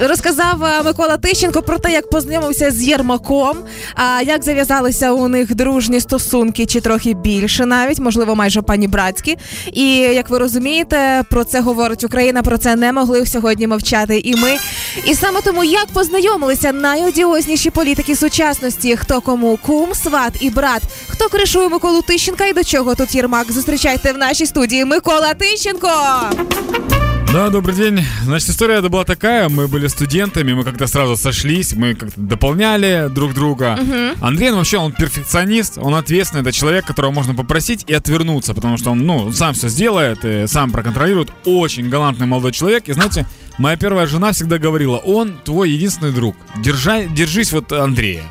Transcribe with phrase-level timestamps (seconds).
[0.00, 3.56] Розказав е, Микола Тищенко про те, як познайомився з Єрмаком,
[3.94, 9.38] а як зав'язалися у них дружні стосунки, чи трохи більше, навіть можливо, майже пані братські.
[9.72, 12.42] І як ви розумієте, про це говорить Україна.
[12.42, 14.18] Про це не могли сьогодні мовчати.
[14.18, 14.56] І ми.
[15.04, 21.28] І саме тому, як познайомилися найодіозніші політики сучасності, хто кому кум, сват і брат, хто
[21.28, 23.52] кришує Миколу Тищенка і до чого тут Єрмак?
[23.52, 25.90] Зустрічайте в нашій студії Микола Тищенко.
[27.35, 28.03] Да, добрый день.
[28.25, 29.47] Значит, история это была такая.
[29.47, 33.79] Мы были студентами, мы как-то сразу сошлись, мы как-то дополняли друг друга.
[34.21, 38.77] Андрей, ну, вообще, он перфекционист, он ответственный, это человек, которого можно попросить и отвернуться, потому
[38.77, 41.29] что он, ну, сам все сделает, и сам проконтролирует.
[41.45, 42.89] Очень галантный молодой человек.
[42.89, 43.25] И знаете,
[43.57, 46.35] моя первая жена всегда говорила, он твой единственный друг.
[46.57, 48.23] Держай, держись вот Андрея.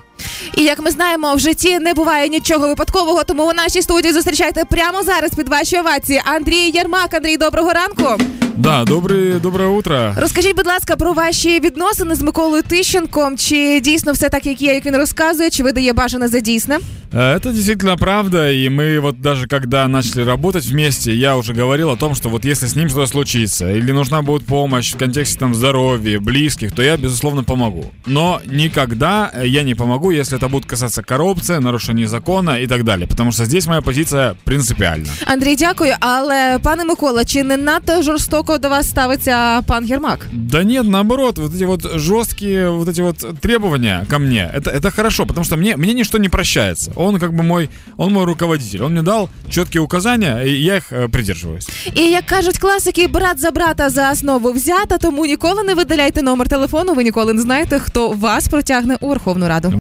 [0.57, 4.65] І як ми знаємо, в житті не буває нічого випадкового, тому у нашій студії зустрічайте
[4.65, 6.23] прямо зараз під ваші овації.
[6.25, 7.15] Андрій Єрмак.
[7.15, 8.25] Андрій, доброго ранку.
[8.57, 10.15] Да, добрый, доброе утро.
[10.17, 13.37] Розкажіть, будь ласка, про ваші відносини з Миколою Тищенком.
[13.39, 16.79] Чи дійсно все так, як є, як він розказує, чи видає бажане за дійсне?
[17.13, 21.91] Э, Это действительно правда, и мы вот даже когда начали работать вместе, я уже говорил
[21.91, 25.38] о том, что вот если с ним что-то случится, или нужна будет помощь в контексте
[25.38, 27.85] там здоровья, близких, то я, безусловно, помогу.
[28.07, 32.85] Но никогда э, я не помогу, если это будет касаться коррупции, нарушений закона и так
[32.85, 35.09] далее, потому что здесь моя позиция принципиальна.
[35.27, 35.95] Андрій, дякую.
[36.01, 40.27] Але пане Микола, чи не надто жорстоко до вас ставиться пан Єрмак?
[40.33, 44.91] Да нет, наоборот, вот эти вот жесткие вот эти вот требования ко мне, это, это
[44.91, 46.93] хорошо, потому что мне, мне ничто не прощается.
[46.96, 50.93] Он как бы мой, он мой руководитель, он мне дал четкие указания, и я их
[50.93, 51.69] э, придерживаюсь.
[51.95, 56.49] І як кажуть класики, брат за брата за основу взята, тому ніколи не видаляйте номер
[56.49, 56.95] телефону.
[56.95, 59.73] Ви ніколи не знаєте, хто вас протягне у Верховну Раду.